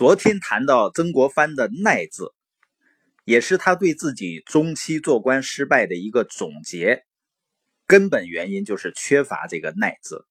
[0.00, 2.32] 昨天谈到曾国藩的“耐”字，
[3.26, 7.04] 也是他对自己中期做官失败的一个总结。
[7.86, 10.24] 根本原因就是缺乏这个“耐”字。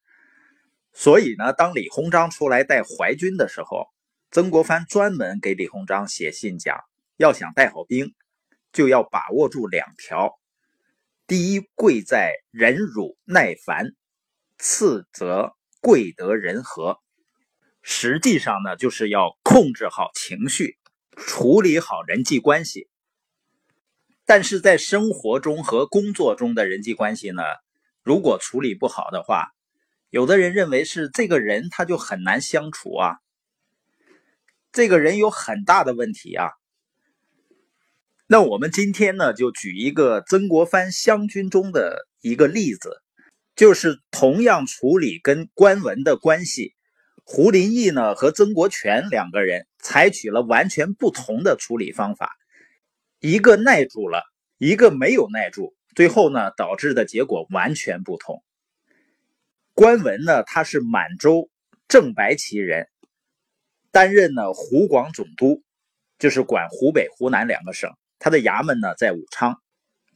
[0.91, 3.85] 所以呢，当李鸿章出来带淮军的时候，
[4.31, 6.79] 曾国藩专门给李鸿章写信讲，
[7.17, 8.15] 要想带好兵，
[8.73, 10.39] 就要把握住两条：
[11.27, 13.89] 第一，贵在忍辱耐烦；
[14.57, 16.97] 次则贵得人和。
[17.81, 20.77] 实际上呢，就是要控制好情绪，
[21.17, 22.87] 处理好人际关系。
[24.23, 27.41] 但是在生活中和工作中的人际关系呢，
[28.03, 29.47] 如果处理不好的话，
[30.11, 33.17] 有的人认为是这个人他就很难相处啊，
[34.71, 36.51] 这个人有很大的问题啊。
[38.27, 43.01] 那我们今天呢，就举一个曾国藩湘军中的一个例子，
[43.55, 46.75] 就是同样处理跟官文的关系。
[47.31, 52.35] 胡林翼呢和曾国荃两个人采取了完全不同的处理方法，
[53.19, 54.23] 一个耐住了，
[54.57, 58.43] 一个没有耐住，最后呢导致的结果完全不同。
[59.75, 61.51] 关文呢他是满洲
[61.87, 62.87] 正白旗人，
[63.91, 65.61] 担任呢湖广总督，
[66.17, 69.61] 就是管湖北、湖南两个省，他的衙门呢在武昌。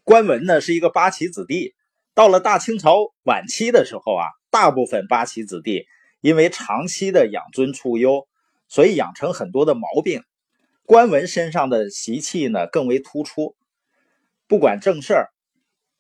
[0.04, 1.76] 关文呢是一个八旗子弟，
[2.16, 5.86] 到了大清朝晚期的时候啊，大部分八旗子弟。
[6.24, 8.30] 因为长期的养尊处优，
[8.70, 10.24] 所以养成很多的毛病。
[10.86, 13.58] 关文身上的习气呢更为突出，
[14.48, 15.34] 不管正事儿，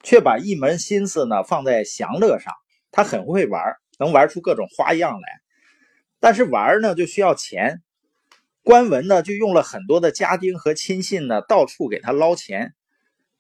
[0.02, 2.54] 却把一门心思呢放在享乐上。
[2.90, 3.62] 他很会玩，
[4.00, 5.42] 能玩出各种花样来。
[6.22, 7.82] 但是玩呢就需要钱，
[8.64, 12.74] 关文呢就用了很多的家丁和亲信呢到处给他捞钱，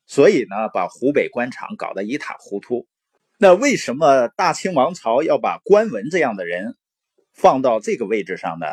[0.06, 2.86] 所以呢把湖北官场搞得一塌糊涂。
[3.44, 6.78] 那为什么大清王朝要把关文这样的人
[7.34, 8.68] 放到这个位置上呢？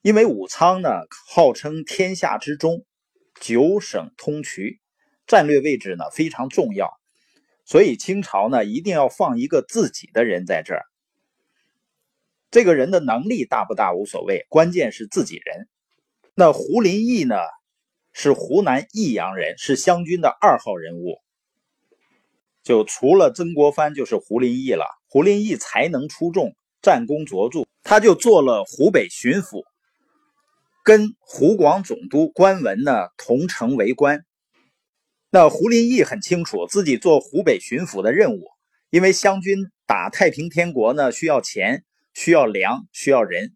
[0.00, 0.88] 因为武昌呢
[1.28, 2.86] 号称天下之中，
[3.42, 4.78] 九省通衢，
[5.26, 6.98] 战略位置呢非常重要，
[7.66, 10.86] 所以清朝呢一定要放一个自己的人在这儿。
[12.50, 15.68] 这个人的能力大不大无所谓，关键是自己人。
[16.34, 17.36] 那胡林翼呢
[18.14, 21.20] 是湖南益阳人，是湘军的二号人物。
[22.64, 24.86] 就除了曾国藩，就是胡林翼了。
[25.06, 29.62] 胡林翼才能出众，战功卓著，他就做了湖北巡抚，
[30.82, 34.24] 跟湖广总督关文呢同城为官。
[35.30, 38.46] 那胡林翼很清楚自己做湖北巡抚的任务，
[38.88, 43.54] 因为湘军打太平天国呢需要钱、需要粮、需要人，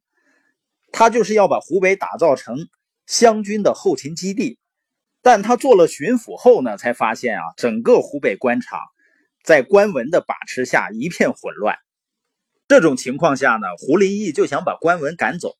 [0.92, 2.68] 他就是要把湖北打造成
[3.06, 4.58] 湘军的后勤基地。
[5.22, 8.78] 但他做了巡抚后呢，才发现啊，整个湖北官场。
[9.48, 11.78] 在关文的把持下，一片混乱。
[12.68, 15.54] 这种情况下呢，胡林翼就想把关文赶走。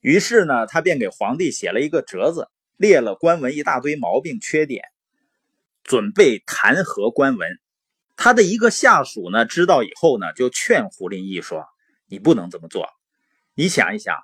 [0.00, 2.48] 于是呢，他便给皇帝写了一个折子，
[2.78, 4.84] 列了关文一大堆毛病缺点，
[5.84, 7.60] 准备弹劾关文。
[8.16, 11.66] 他的一个下属呢，知道以后呢，就劝胡林翼说
[12.08, 12.88] ：“你不能这么做。
[13.54, 14.16] 你想一想，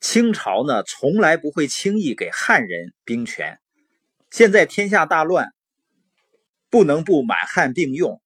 [0.00, 3.58] 清朝呢，从来不会轻易给汉人兵权。
[4.30, 5.52] 现在天下大乱。”
[6.76, 8.20] 不能不满汉并用，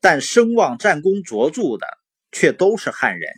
[0.00, 1.86] 但声望战功卓著的
[2.32, 3.32] 却都是汉人，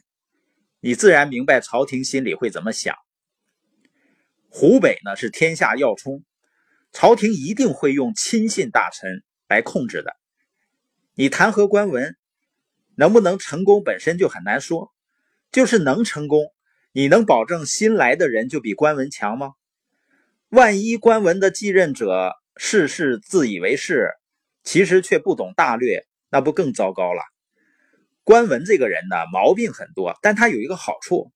[0.81, 2.97] 你自然明白朝廷心里会怎么想。
[4.49, 6.25] 湖北呢是天下要冲，
[6.93, 10.17] 朝廷一定会用亲信大臣来控制的。
[11.13, 12.17] 你弹劾官文，
[12.97, 14.95] 能不能成功本身就很难说，
[15.53, 16.47] 就是能成功，
[16.93, 19.51] 你能保证新来的人就比官文强吗？
[20.49, 24.15] 万一官文的继任者事事自以为是。
[24.65, 27.23] 其实却不懂大略，那不更糟糕了？
[28.25, 31.31] 关文这个人呢，毛病很多，但他有一个好处，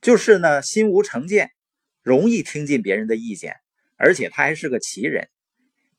[0.00, 1.50] 就是呢心无成见，
[2.00, 3.56] 容易听进别人的意见，
[3.96, 5.28] 而且他还是个奇人。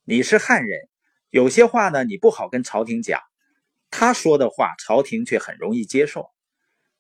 [0.06, 0.88] 你是汉人，
[1.30, 3.20] 有些话呢你不好跟朝廷讲，
[3.92, 6.30] 他说的话朝廷却很容易接受。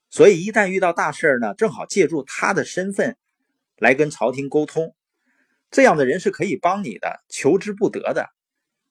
[0.09, 3.15] 所以一旦遇到大事呢，正好借助他的身份
[3.77, 4.93] 来跟朝廷沟通，
[5.71, 8.29] 这样的人是可以帮你的，求之不得的。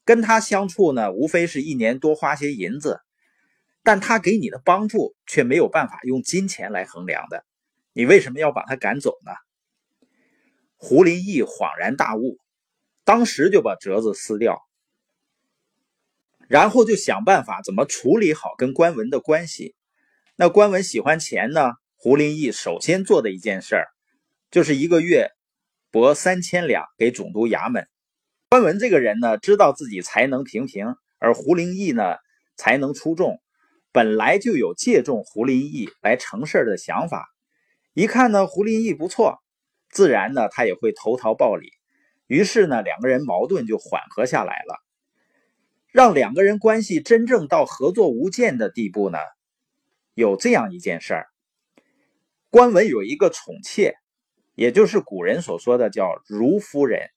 [0.04, 3.00] 跟他相处呢，无非是一年多花些银子，
[3.82, 7.44] 但他给你的帮助却没有办法用金钱来衡量的。
[7.92, 9.32] 你为什么要把他赶走呢？
[10.76, 12.38] 胡林翼恍然大悟，
[13.04, 14.60] 当时就把折子撕掉，
[16.48, 19.76] 然后就想办法怎么处理好跟关文的关系。
[20.34, 23.86] 那关文喜欢钱呢，胡林翼首先做的一件事儿，
[24.50, 25.30] 就是一个月
[25.92, 27.86] 拨三千两给总督衙门。
[28.52, 32.16] 关文这个人呢，知道自己才能平平，而胡林翼呢
[32.54, 33.40] 才能出众，
[33.92, 37.26] 本来就有借重胡林翼来成事的想法。
[37.94, 39.38] 一看呢，胡林翼不错，
[39.88, 41.70] 自然呢他也会投桃报李。
[42.26, 44.76] 于是呢，两个人矛盾就缓和下来了。
[45.90, 49.16] 让两个人关系真正到合作无间的地步呢，
[50.12, 51.26] 有这样一件事儿：
[52.50, 53.94] 关文有一个宠妾，
[54.54, 57.08] 也就是古人所说的叫如夫人。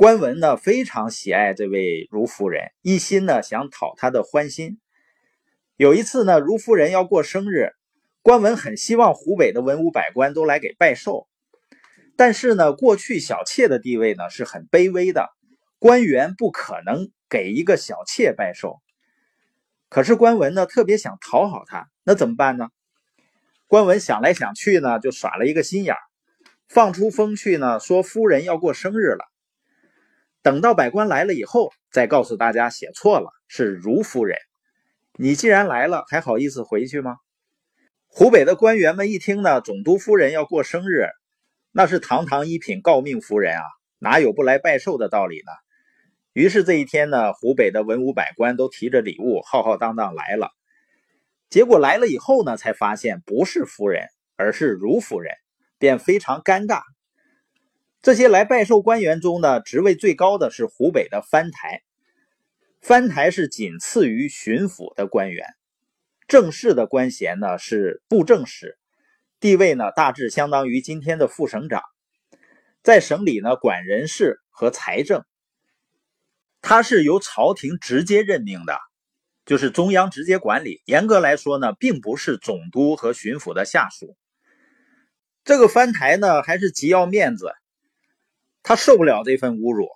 [0.00, 4.80] 关文呢非常喜爱这位如夫人，一心呢想讨她的欢心。
[5.76, 7.72] 有一次呢，如夫人要过生日，
[8.22, 11.28] 关文很希望湖北的文武百官都来给拜寿。
[12.16, 15.28] 但是呢，过去小妾的地位呢是很卑微的，
[15.78, 18.78] 官员不可能给一个小妾拜寿。
[19.90, 22.70] 可是关文呢特别想讨好她，那怎么办呢？
[23.66, 26.00] 关文想来想去呢，就耍了一个心眼儿，
[26.70, 29.29] 放出风去呢，说夫人要过生日了。
[30.42, 34.38] 等到百官来了以后，再告诉大家写错了，是如夫人。
[35.18, 37.16] 你既然来了，还好意思回去吗？
[38.06, 41.08] 湖北的官员们一听呢，总督夫人要过生日。
[41.72, 43.62] 那是堂堂一品诰命夫人啊，
[43.98, 45.52] 哪有不来拜寿的道理呢？
[46.32, 50.50] 于是这一天呢，湖北的文武百官都提着礼物，浩浩荡荡来了。
[51.48, 54.06] 结果来了以后呢，才发现不是夫人，
[54.36, 55.34] 而是如夫人，
[55.78, 56.82] 便非常尴尬。
[58.02, 61.82] 这些来拜寿官员中呢，职位最高的是湖北的藩台，
[62.80, 65.46] 藩台是仅次于巡抚的官员，
[66.26, 68.78] 正式的官衔呢是布政使。
[69.38, 71.82] 地位呢，大致相当于今天的副省长，
[72.82, 75.22] 在省里呢管人事和财政。
[76.62, 78.78] 他是由朝廷直接任命的，
[79.44, 80.80] 就是中央直接管理。
[80.86, 84.16] 严格来说呢，并不是总督和巡抚的下属。
[85.44, 87.52] 这个藩台呢，还是极要面子，
[88.62, 89.88] 他受不了这份侮辱。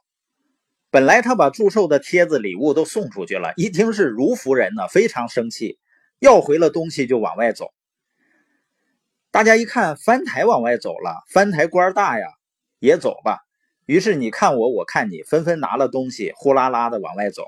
[0.90, 5.78] 本来他把祝寿的帖子、礼物都送出去了，一听是如夫人呢，非常生气，
[6.20, 7.72] 要回了东西就往外走。
[9.32, 12.26] 大家一看翻台往外走了，翻台官大呀，
[12.78, 13.40] 也走吧。
[13.86, 17.46] 于是你看我，我看你，纷纷拿了东西，呼啦啦的往外走。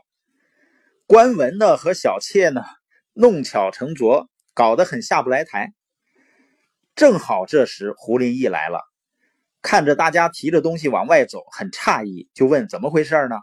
[1.07, 2.63] 官文呢和小妾呢，
[3.13, 5.73] 弄巧成拙，搞得很下不来台。
[6.97, 8.81] 正好这时胡林翼来了，
[9.67, 13.35] 看着大家提着东西往外走，很诧异，就问怎么回事呢？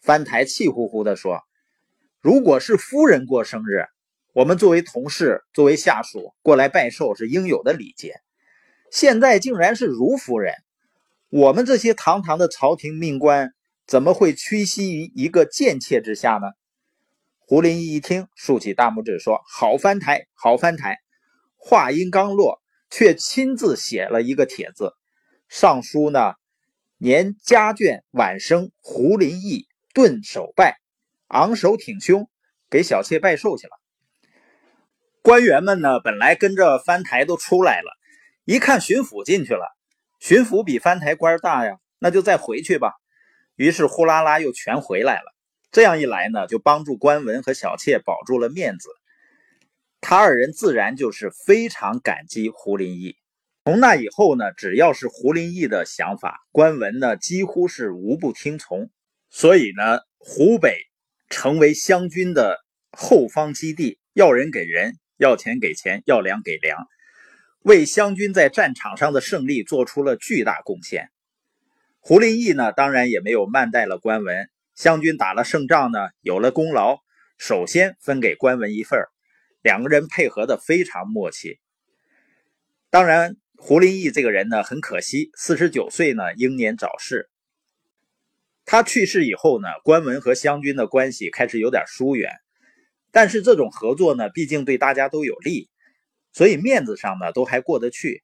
[0.00, 1.42] 翻台气呼呼地说
[2.22, 3.84] ：“如果是夫人过生日。”
[4.32, 8.14] 我们作为同事，作为下属过来拜寿是应有的礼节。
[8.90, 10.54] 现在竟然是如夫人，
[11.28, 13.52] 我们这些堂堂的朝廷命官
[13.86, 16.48] 怎么会屈膝于一个贱妾之下呢？
[17.38, 20.96] 胡林翼一听，竖起大拇指说：“好翻台，好翻台！”
[21.60, 24.94] 话音刚落，却亲自写了一个帖子，
[25.56, 26.34] 上书呢
[26.98, 30.80] ：“年家眷晚生，胡林翼顿首拜，
[31.28, 32.28] 昂首挺胸，
[32.68, 33.72] 给小妾拜寿去了。”
[35.22, 37.92] 官员们呢，本来跟着翻台都出来了，
[38.44, 39.64] 一看巡抚进去了，
[40.18, 42.94] 巡抚比翻台官大呀，那就再回去吧。
[43.54, 45.32] 于是呼啦啦又全回来了。
[45.70, 48.88] 这样一来呢，就帮助官文和小妾保住了面子。
[50.00, 53.16] 他二人自然就是非常感激胡林翼。
[53.64, 58.90] 从那以后呢，只要是胡林翼的想法，关文呢几乎是无不听从。
[59.30, 60.76] 所以呢，湖北
[61.30, 62.58] 成为湘军的
[62.92, 64.94] 后方基地，要人给人。
[65.16, 66.88] 要钱给钱，要粮给粮，
[67.60, 71.08] 为湘军在战场上的胜利做出了巨大贡献。
[72.00, 74.50] 胡林翼呢，当然也没有慢待了关文。
[74.74, 76.98] 湘军打了胜仗呢，有了功劳，
[77.38, 78.98] 首先分给关文一份
[79.62, 81.60] 两个人配合的非常默契。
[82.90, 87.30] 当然，胡林翼这个人呢，很可惜，四十九岁呢，英年早逝。
[88.66, 92.30] 他去世以后呢，关文和湘军的关系开始有点疏远。
[93.10, 95.70] 但是这种合作呢，毕竟对大家都有利，
[96.34, 98.22] 所以面子上呢都还过得去。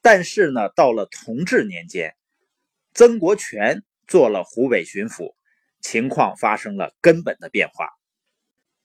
[0.00, 2.14] 但是呢，到了同治年间，
[2.94, 5.34] 曾国荃做了湖北巡抚，
[5.80, 7.88] 情况发生了根本的变化。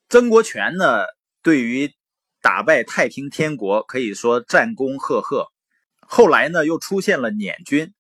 [0.10, 1.06] 曾国荃呢，
[1.44, 1.94] 对于
[2.42, 5.52] 打败太平天国可以说战功赫赫。
[6.02, 7.94] 后来呢，又出现了捻军，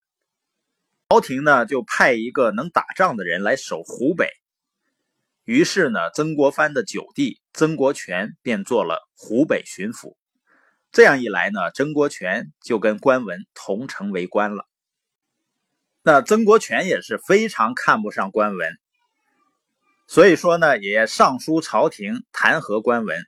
[1.09, 4.29] 朝廷呢就派一个能打仗的人来守湖北。
[5.43, 10.15] 于是呢，曾国藩的九弟曾国荃便做了湖北巡抚。
[10.91, 14.67] 这样一来呢，曾国荃就跟关文同城为官了。
[16.03, 18.77] 那曾国荃也是非常看不上关文，
[20.07, 23.23] 所以说呢，也上书朝廷弹劾关文。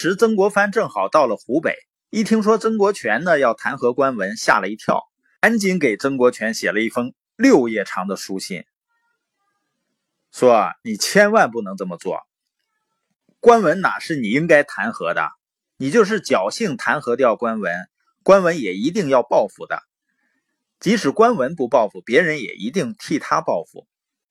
[0.00, 1.74] 时曾国藩正好到了湖北，
[2.10, 5.02] 一听说曾国荃呢要弹劾官文，吓了一跳，
[5.40, 8.64] 赶紧给曾国荃写了一封六页长的书信。
[10.30, 12.20] 说你千万不能这么做，
[13.40, 15.30] 官文哪是你应该弹劾的？
[15.78, 17.74] 你就是侥幸弹劾掉官文，
[18.22, 19.82] 官文也一定要报复的。
[20.78, 23.88] 即使官文不报复，别人也一定替他报复。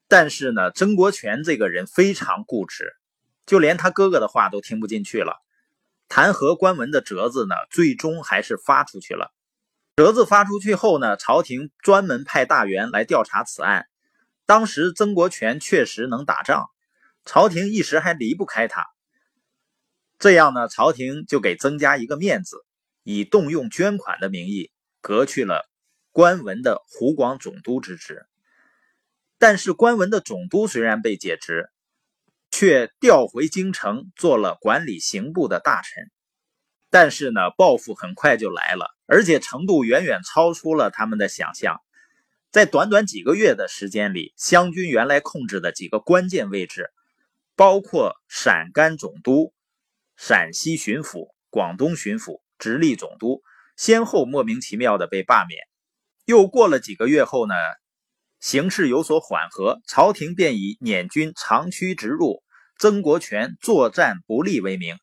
[0.07, 2.93] 但是呢，曾国荃这个人非常固执，
[3.45, 5.43] 就连他哥哥的话都听不进去了。
[6.08, 9.34] 弹劾官文的折子呢，最终还是发出去了。
[9.96, 13.88] 折子发出去后呢，朝廷专门派大员来调查此案。
[14.46, 16.70] 当时曾国荃确实能打仗，
[17.26, 18.86] 朝廷一时还离不开他。
[20.20, 22.64] 这样呢，朝廷就给曾家一个面子，
[23.04, 24.72] 以动用捐款的名义
[25.02, 25.70] 革去了
[26.12, 28.26] 官文的湖广总督之职。
[29.38, 31.70] 但是官文的总督虽然被解职，
[32.51, 36.12] 却调回京城做了管理刑部的大臣。
[36.89, 41.82] 但是呢，报复很快就来了，而且程度远远超出了他们的想象。
[42.50, 46.89] 在短短几个月的时间里，湘军原来控制的几个关键位置，
[47.56, 49.54] 包括陕甘总督、
[50.16, 53.44] 陕西巡抚、广东巡抚、直隶总督，
[53.75, 55.62] 先后莫名其妙的被罢免。
[56.24, 57.54] 又过了几个月后呢，
[58.39, 62.44] 形势有所缓和，朝廷便以捻军长驱直入、
[62.77, 64.98] 曾国荃作战不利为名，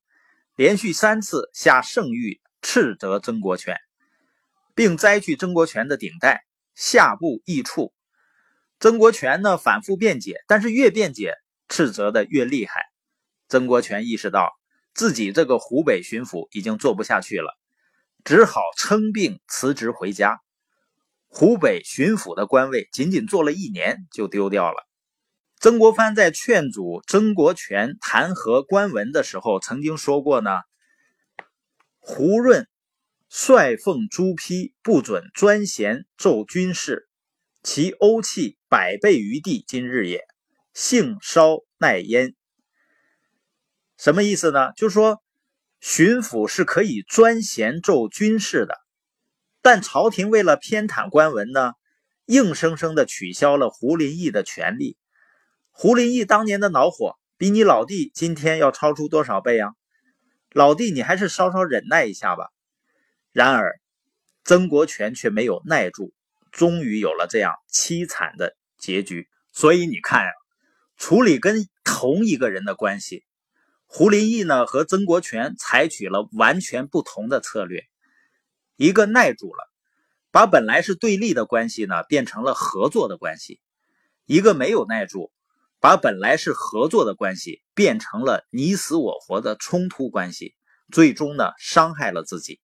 [0.56, 3.76] 连续三次下圣谕斥责曾国荃，
[4.74, 6.44] 并摘去曾国荃的顶戴。
[6.76, 7.94] 下部易处，
[8.80, 11.34] 曾国荃呢反复辩解，但是越辩解，
[11.68, 12.82] 斥责的越厉害。
[13.48, 14.50] 曾国荃意识到
[14.92, 17.56] 自己这个湖北巡抚已经做不下去了，
[18.24, 20.40] 只好称病辞职回家。
[21.36, 24.86] 湖北巡抚的官位仅仅做了一年就丢掉了。
[25.58, 30.50] 曾国藩在劝阻曾国荃弹劾官文的时候，曾经说过呢
[31.98, 32.68] ：“胡润。”
[33.28, 37.08] 率奉朱批，不准专衔奏军事，
[37.64, 40.20] 其欧气百倍于地今日也。
[40.72, 42.36] 性稍耐焉，
[43.98, 44.72] 什么意思呢？
[44.76, 45.20] 就是说，
[45.80, 48.76] 巡抚是可以专衔奏军事的，
[49.64, 51.72] 但朝廷为了偏袒官文呢，
[52.26, 54.98] 硬生生的取消了胡林翼的权利。
[55.70, 59.72] 胡林翼当年的恼火，比你老弟今天要超出多少倍啊？
[60.52, 62.50] 老弟，你还是稍稍忍耐一下吧。
[63.32, 63.80] 然而，
[64.44, 66.12] 曾国荃却没有耐住，
[66.52, 69.30] 终于有了这样凄惨的结局。
[69.50, 70.30] 所以你看呀，
[70.98, 73.24] 处理跟同一个人的关系，
[73.86, 77.86] 胡林翼呢和曾国荃采取了完全不同的策略。
[78.76, 79.70] 一个耐住了，
[80.30, 83.60] 把本来是对立的关系呢变成了合作的关系；
[84.26, 85.30] 一个没有耐住，
[85.80, 90.54] 把本来是合作的关系变成了你死我活的冲突关系，
[90.92, 92.60] 最终呢伤害了自己。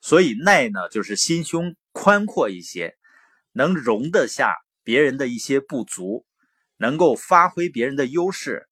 [0.00, 2.96] 所以耐呢，就是心胸宽阔一些，
[3.52, 6.24] 能容得下别人的一些不足，
[6.76, 8.68] 能够发挥别人的优势，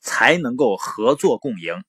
[0.00, 1.84] 才能够合作共赢。